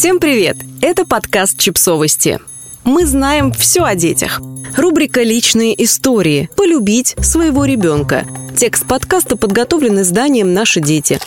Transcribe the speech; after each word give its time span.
Всем 0.00 0.18
привет! 0.18 0.56
Это 0.80 1.04
подкаст 1.04 1.58
«Чипсовости». 1.58 2.38
Мы 2.84 3.04
знаем 3.04 3.52
все 3.52 3.84
о 3.84 3.94
детях. 3.94 4.40
Рубрика 4.74 5.22
«Личные 5.22 5.74
истории. 5.84 6.48
Полюбить 6.56 7.14
своего 7.20 7.66
ребенка». 7.66 8.24
Текст 8.56 8.86
подкаста 8.86 9.36
подготовлен 9.36 10.00
изданием 10.00 10.54
«Наши 10.54 10.80
дети». 10.80 11.20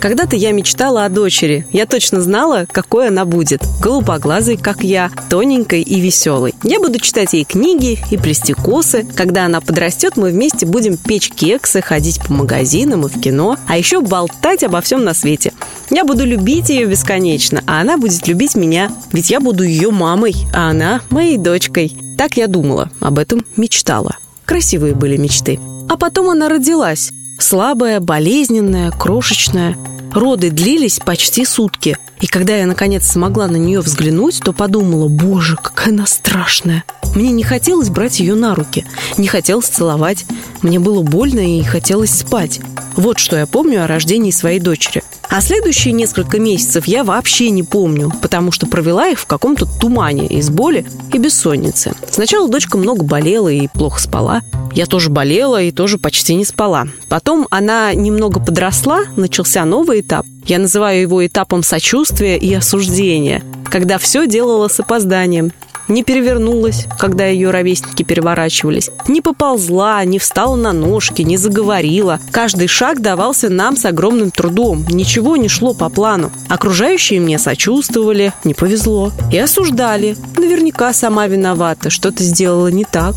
Когда-то 0.00 0.36
я 0.36 0.52
мечтала 0.52 1.04
о 1.04 1.08
дочери. 1.08 1.66
Я 1.72 1.86
точно 1.86 2.20
знала, 2.20 2.66
какой 2.70 3.08
она 3.08 3.24
будет. 3.24 3.62
Голубоглазой, 3.82 4.56
как 4.56 4.84
я, 4.84 5.10
тоненькой 5.28 5.82
и 5.82 6.00
веселой. 6.00 6.54
Я 6.62 6.78
буду 6.80 7.00
читать 7.00 7.32
ей 7.32 7.44
книги 7.44 7.98
и 8.10 8.16
плести 8.16 8.52
косы. 8.52 9.06
Когда 9.14 9.46
она 9.46 9.60
подрастет, 9.60 10.16
мы 10.16 10.30
вместе 10.30 10.66
будем 10.66 10.96
печь 10.96 11.30
кексы, 11.30 11.80
ходить 11.80 12.20
по 12.24 12.32
магазинам 12.32 13.06
и 13.06 13.08
в 13.08 13.20
кино, 13.20 13.56
а 13.66 13.76
еще 13.76 14.00
болтать 14.00 14.62
обо 14.62 14.80
всем 14.80 15.04
на 15.04 15.14
свете. 15.14 15.52
Я 15.90 16.04
буду 16.04 16.24
любить 16.24 16.68
ее 16.68 16.86
бесконечно, 16.86 17.62
а 17.66 17.80
она 17.80 17.96
будет 17.96 18.26
любить 18.28 18.54
меня. 18.54 18.90
Ведь 19.12 19.30
я 19.30 19.40
буду 19.40 19.64
ее 19.64 19.90
мамой, 19.90 20.34
а 20.54 20.70
она 20.70 21.00
моей 21.10 21.38
дочкой. 21.38 21.96
Так 22.16 22.36
я 22.36 22.46
думала, 22.46 22.90
об 23.00 23.18
этом 23.18 23.44
мечтала. 23.56 24.16
Красивые 24.44 24.94
были 24.94 25.16
мечты. 25.16 25.58
А 25.88 25.96
потом 25.96 26.30
она 26.30 26.48
родилась. 26.48 27.10
Слабая, 27.38 28.00
болезненная, 28.00 28.90
крошечная. 28.90 29.76
Роды 30.12 30.50
длились 30.50 30.98
почти 30.98 31.44
сутки. 31.44 31.96
И 32.20 32.26
когда 32.26 32.56
я, 32.56 32.66
наконец, 32.66 33.06
смогла 33.06 33.46
на 33.46 33.56
нее 33.56 33.80
взглянуть, 33.80 34.40
то 34.40 34.52
подумала, 34.52 35.06
боже, 35.06 35.56
какая 35.56 35.90
она 35.90 36.06
страшная. 36.06 36.82
Мне 37.14 37.30
не 37.30 37.44
хотелось 37.44 37.90
брать 37.90 38.18
ее 38.18 38.34
на 38.34 38.54
руки, 38.54 38.84
не 39.16 39.28
хотелось 39.28 39.66
целовать. 39.66 40.26
Мне 40.62 40.80
было 40.80 41.02
больно 41.02 41.38
и 41.38 41.62
хотелось 41.62 42.10
спать. 42.10 42.60
Вот 42.96 43.18
что 43.18 43.36
я 43.36 43.46
помню 43.46 43.84
о 43.84 43.86
рождении 43.86 44.32
своей 44.32 44.58
дочери. 44.58 45.02
А 45.30 45.42
следующие 45.42 45.92
несколько 45.92 46.40
месяцев 46.40 46.86
я 46.86 47.04
вообще 47.04 47.50
не 47.50 47.62
помню, 47.62 48.10
потому 48.22 48.50
что 48.50 48.66
провела 48.66 49.08
их 49.08 49.20
в 49.20 49.26
каком-то 49.26 49.66
тумане 49.66 50.26
из 50.26 50.48
боли 50.48 50.86
и 51.12 51.18
бессонницы. 51.18 51.92
Сначала 52.10 52.48
дочка 52.48 52.78
много 52.78 53.04
болела 53.04 53.48
и 53.48 53.68
плохо 53.68 54.00
спала. 54.00 54.42
Я 54.72 54.86
тоже 54.86 55.10
болела 55.10 55.62
и 55.62 55.70
тоже 55.70 55.98
почти 55.98 56.34
не 56.34 56.44
спала. 56.44 56.86
Потом 57.08 57.46
она 57.50 57.92
немного 57.92 58.40
подросла, 58.40 59.02
начался 59.16 59.64
новый 59.64 60.00
этап. 60.00 60.24
Я 60.46 60.58
называю 60.58 61.02
его 61.02 61.26
этапом 61.26 61.62
сочувствия 61.62 62.38
и 62.38 62.52
осуждения, 62.54 63.42
когда 63.70 63.98
все 63.98 64.26
делала 64.26 64.68
с 64.68 64.80
опозданием 64.80 65.52
не 65.88 66.02
перевернулась, 66.02 66.86
когда 66.98 67.26
ее 67.26 67.50
ровесники 67.50 68.02
переворачивались, 68.02 68.90
не 69.06 69.20
поползла, 69.20 70.04
не 70.04 70.18
встала 70.18 70.56
на 70.56 70.72
ножки, 70.72 71.22
не 71.22 71.36
заговорила. 71.36 72.20
Каждый 72.30 72.68
шаг 72.68 73.00
давался 73.00 73.48
нам 73.48 73.76
с 73.76 73.84
огромным 73.84 74.30
трудом. 74.30 74.84
Ничего 74.90 75.36
не 75.36 75.48
шло 75.48 75.74
по 75.74 75.88
плану. 75.88 76.30
Окружающие 76.48 77.20
мне 77.20 77.38
сочувствовали, 77.38 78.32
не 78.44 78.54
повезло. 78.54 79.12
И 79.32 79.38
осуждали. 79.38 80.16
Наверняка 80.36 80.92
сама 80.92 81.26
виновата, 81.26 81.90
что-то 81.90 82.22
сделала 82.22 82.68
не 82.68 82.84
так. 82.84 83.14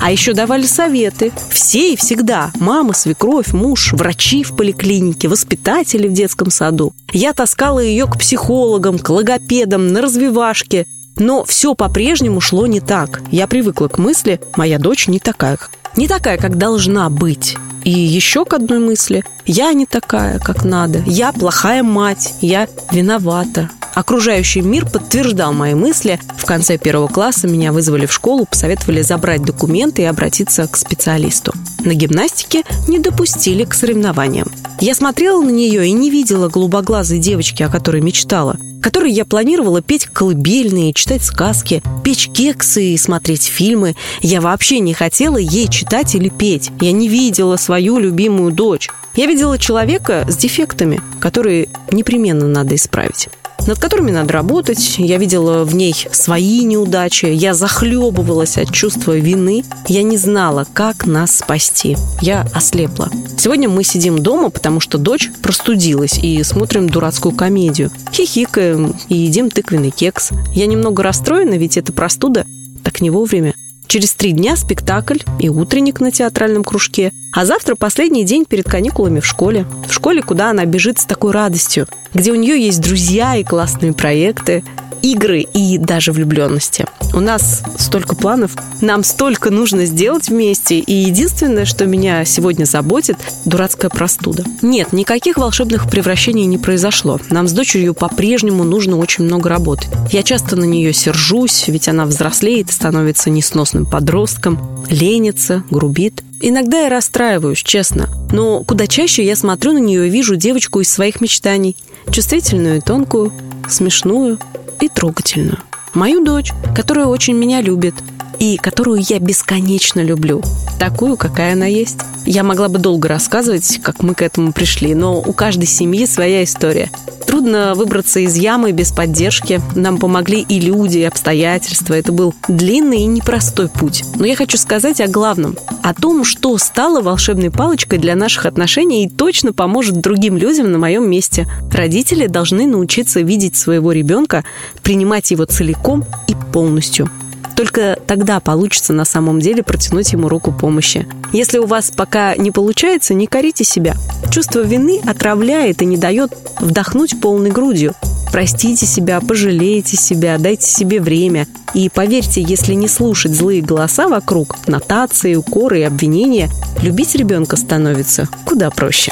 А 0.00 0.12
еще 0.12 0.32
давали 0.32 0.66
советы. 0.66 1.32
Все 1.50 1.92
и 1.92 1.96
всегда. 1.96 2.52
Мама, 2.60 2.94
свекровь, 2.94 3.52
муж, 3.52 3.92
врачи 3.92 4.42
в 4.42 4.56
поликлинике, 4.56 5.28
воспитатели 5.28 6.08
в 6.08 6.12
детском 6.12 6.50
саду. 6.50 6.92
Я 7.12 7.32
таскала 7.32 7.80
ее 7.80 8.06
к 8.06 8.18
психологам, 8.18 8.98
к 8.98 9.08
логопедам, 9.08 9.88
на 9.88 10.02
развивашке. 10.02 10.86
Но 11.18 11.44
все 11.44 11.74
по-прежнему 11.74 12.40
шло 12.40 12.66
не 12.66 12.80
так. 12.80 13.22
Я 13.30 13.46
привыкла 13.46 13.88
к 13.88 13.98
мысли, 13.98 14.40
моя 14.56 14.78
дочь 14.78 15.08
не 15.08 15.18
такая. 15.18 15.58
Не 15.96 16.06
такая, 16.06 16.38
как 16.38 16.56
должна 16.58 17.10
быть. 17.10 17.56
И 17.84 17.90
еще 17.90 18.44
к 18.44 18.54
одной 18.54 18.78
мысли. 18.78 19.24
Я 19.46 19.72
не 19.72 19.86
такая, 19.86 20.38
как 20.38 20.64
надо. 20.64 21.02
Я 21.06 21.32
плохая 21.32 21.82
мать. 21.82 22.34
Я 22.40 22.68
виновата. 22.92 23.70
Окружающий 23.94 24.60
мир 24.60 24.88
подтверждал 24.88 25.52
мои 25.52 25.74
мысли. 25.74 26.20
В 26.36 26.44
конце 26.44 26.78
первого 26.78 27.08
класса 27.08 27.48
меня 27.48 27.72
вызвали 27.72 28.06
в 28.06 28.12
школу, 28.12 28.46
посоветовали 28.46 29.02
забрать 29.02 29.42
документы 29.42 30.02
и 30.02 30.04
обратиться 30.04 30.68
к 30.68 30.76
специалисту. 30.76 31.52
На 31.80 31.94
гимнастике 31.94 32.62
не 32.86 33.00
допустили 33.00 33.64
к 33.64 33.74
соревнованиям. 33.74 34.52
Я 34.80 34.94
смотрела 34.94 35.42
на 35.42 35.50
нее 35.50 35.88
и 35.88 35.92
не 35.92 36.10
видела 36.10 36.48
голубоглазой 36.48 37.18
девочки, 37.18 37.62
о 37.64 37.68
которой 37.68 38.00
мечтала 38.02 38.56
которой 38.88 39.12
я 39.12 39.26
планировала 39.26 39.82
петь 39.82 40.06
колыбельные, 40.06 40.94
читать 40.94 41.22
сказки, 41.22 41.82
печь 42.02 42.30
кексы 42.30 42.94
и 42.94 42.96
смотреть 42.96 43.42
фильмы. 43.44 43.96
Я 44.22 44.40
вообще 44.40 44.80
не 44.80 44.94
хотела 44.94 45.36
ей 45.36 45.68
читать 45.68 46.14
или 46.14 46.30
петь. 46.30 46.70
Я 46.80 46.92
не 46.92 47.06
видела 47.06 47.56
свою 47.56 47.98
любимую 47.98 48.50
дочь. 48.50 48.88
Я 49.14 49.26
видела 49.26 49.58
человека 49.58 50.24
с 50.26 50.38
дефектами, 50.38 51.02
которые 51.20 51.68
непременно 51.92 52.48
надо 52.48 52.76
исправить 52.76 53.28
над 53.68 53.78
которыми 53.78 54.10
надо 54.10 54.32
работать. 54.32 54.96
Я 54.96 55.18
видела 55.18 55.62
в 55.64 55.74
ней 55.74 55.94
свои 56.10 56.64
неудачи. 56.64 57.26
Я 57.26 57.52
захлебывалась 57.52 58.56
от 58.56 58.72
чувства 58.72 59.16
вины. 59.18 59.62
Я 59.86 60.02
не 60.02 60.16
знала, 60.16 60.66
как 60.72 61.04
нас 61.06 61.36
спасти. 61.36 61.96
Я 62.22 62.46
ослепла. 62.54 63.10
Сегодня 63.36 63.68
мы 63.68 63.84
сидим 63.84 64.20
дома, 64.20 64.48
потому 64.48 64.80
что 64.80 64.96
дочь 64.96 65.30
простудилась 65.42 66.18
и 66.18 66.42
смотрим 66.44 66.88
дурацкую 66.88 67.34
комедию. 67.34 67.90
Хихикаем 68.10 68.96
и 69.10 69.14
едим 69.14 69.50
тыквенный 69.50 69.90
кекс. 69.90 70.30
Я 70.54 70.64
немного 70.66 71.02
расстроена, 71.02 71.58
ведь 71.58 71.76
это 71.76 71.92
простуда 71.92 72.46
так 72.82 73.02
не 73.02 73.10
вовремя. 73.10 73.52
Через 73.88 74.12
три 74.12 74.32
дня 74.32 74.54
спектакль 74.54 75.16
и 75.40 75.48
утренник 75.48 76.00
на 76.00 76.12
театральном 76.12 76.62
кружке. 76.62 77.10
А 77.32 77.46
завтра 77.46 77.74
последний 77.74 78.22
день 78.22 78.44
перед 78.44 78.68
каникулами 78.68 79.20
в 79.20 79.26
школе. 79.26 79.64
В 79.88 79.92
школе, 79.94 80.22
куда 80.22 80.50
она 80.50 80.66
бежит 80.66 80.98
с 80.98 81.06
такой 81.06 81.32
радостью, 81.32 81.88
где 82.12 82.30
у 82.30 82.34
нее 82.34 82.60
есть 82.60 82.82
друзья 82.82 83.36
и 83.36 83.44
классные 83.44 83.94
проекты 83.94 84.62
игры 85.02 85.40
и 85.40 85.78
даже 85.78 86.12
влюбленности. 86.12 86.86
У 87.14 87.20
нас 87.20 87.62
столько 87.78 88.14
планов, 88.14 88.52
нам 88.80 89.02
столько 89.02 89.50
нужно 89.50 89.86
сделать 89.86 90.28
вместе, 90.28 90.78
и 90.78 90.92
единственное, 90.92 91.64
что 91.64 91.86
меня 91.86 92.24
сегодня 92.24 92.64
заботит, 92.64 93.16
дурацкая 93.44 93.90
простуда. 93.90 94.44
Нет, 94.62 94.92
никаких 94.92 95.38
волшебных 95.38 95.90
превращений 95.90 96.44
не 96.44 96.58
произошло. 96.58 97.18
Нам 97.30 97.48
с 97.48 97.52
дочерью 97.52 97.94
по-прежнему 97.94 98.64
нужно 98.64 98.98
очень 98.98 99.24
много 99.24 99.48
работать. 99.48 99.88
Я 100.12 100.22
часто 100.22 100.56
на 100.56 100.64
нее 100.64 100.92
сержусь, 100.92 101.64
ведь 101.68 101.88
она 101.88 102.04
взрослеет 102.04 102.70
и 102.70 102.72
становится 102.72 103.30
несносным 103.30 103.86
подростком, 103.86 104.84
ленится, 104.88 105.64
грубит. 105.70 106.22
Иногда 106.40 106.82
я 106.82 106.88
расстраиваюсь, 106.88 107.58
честно. 107.58 108.08
Но 108.32 108.62
куда 108.62 108.86
чаще 108.86 109.24
я 109.24 109.34
смотрю 109.34 109.72
на 109.72 109.78
нее 109.78 110.06
и 110.06 110.10
вижу 110.10 110.36
девочку 110.36 110.80
из 110.80 110.88
своих 110.88 111.20
мечтаний. 111.20 111.76
Чувствительную 112.10 112.78
и 112.78 112.80
тонкую, 112.80 113.32
смешную, 113.68 114.38
и 114.80 114.88
трогательную. 114.88 115.58
Мою 115.94 116.24
дочь, 116.24 116.52
которая 116.74 117.06
очень 117.06 117.34
меня 117.34 117.60
любит 117.60 117.94
и 118.38 118.56
которую 118.56 119.00
я 119.00 119.18
бесконечно 119.18 120.00
люблю. 120.00 120.42
Такую, 120.78 121.16
какая 121.16 121.54
она 121.54 121.66
есть. 121.66 121.98
Я 122.24 122.42
могла 122.42 122.68
бы 122.68 122.78
долго 122.78 123.08
рассказывать, 123.08 123.80
как 123.82 124.02
мы 124.02 124.14
к 124.14 124.22
этому 124.22 124.52
пришли, 124.52 124.94
но 124.94 125.18
у 125.20 125.32
каждой 125.32 125.66
семьи 125.66 126.06
своя 126.06 126.44
история. 126.44 126.90
Трудно 127.26 127.74
выбраться 127.74 128.20
из 128.20 128.36
ямы 128.36 128.72
без 128.72 128.90
поддержки. 128.90 129.60
Нам 129.74 129.98
помогли 129.98 130.40
и 130.40 130.60
люди, 130.60 130.98
и 130.98 131.04
обстоятельства. 131.04 131.92
Это 131.92 132.10
был 132.10 132.34
длинный 132.48 133.00
и 133.02 133.06
непростой 133.06 133.68
путь. 133.68 134.02
Но 134.16 134.24
я 134.24 134.34
хочу 134.34 134.56
сказать 134.56 135.00
о 135.02 135.08
главном. 135.08 135.56
О 135.82 135.92
том, 135.92 136.24
что 136.24 136.56
стало 136.56 137.02
волшебной 137.02 137.50
палочкой 137.50 137.98
для 137.98 138.16
наших 138.16 138.46
отношений 138.46 139.04
и 139.04 139.10
точно 139.10 139.52
поможет 139.52 140.00
другим 140.00 140.38
людям 140.38 140.72
на 140.72 140.78
моем 140.78 141.08
месте. 141.08 141.46
Родители 141.70 142.28
должны 142.28 142.66
научиться 142.66 143.20
видеть 143.20 143.56
своего 143.56 143.92
ребенка, 143.92 144.44
принимать 144.82 145.30
его 145.30 145.44
целиком 145.44 146.06
и 146.28 146.34
полностью. 146.52 147.10
Только 147.58 147.98
тогда 148.06 148.38
получится 148.38 148.92
на 148.92 149.04
самом 149.04 149.40
деле 149.40 149.64
протянуть 149.64 150.12
ему 150.12 150.28
руку 150.28 150.52
помощи. 150.52 151.08
Если 151.32 151.58
у 151.58 151.66
вас 151.66 151.90
пока 151.90 152.36
не 152.36 152.52
получается, 152.52 153.14
не 153.14 153.26
корите 153.26 153.64
себя. 153.64 153.96
Чувство 154.30 154.60
вины 154.60 155.00
отравляет 155.04 155.82
и 155.82 155.84
не 155.84 155.96
дает 155.96 156.32
вдохнуть 156.60 157.20
полной 157.20 157.50
грудью. 157.50 157.94
Простите 158.30 158.86
себя, 158.86 159.20
пожалейте 159.20 159.96
себя, 159.96 160.38
дайте 160.38 160.68
себе 160.68 161.00
время. 161.00 161.48
И 161.74 161.88
поверьте, 161.88 162.42
если 162.42 162.74
не 162.74 162.86
слушать 162.86 163.34
злые 163.34 163.60
голоса 163.60 164.06
вокруг, 164.06 164.54
нотации, 164.68 165.34
укоры 165.34 165.80
и 165.80 165.82
обвинения, 165.82 166.50
любить 166.80 167.16
ребенка 167.16 167.56
становится 167.56 168.28
куда 168.44 168.70
проще. 168.70 169.10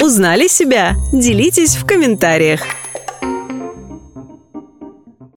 Узнали 0.00 0.46
себя? 0.46 0.94
Делитесь 1.12 1.74
в 1.74 1.84
комментариях. 1.84 2.60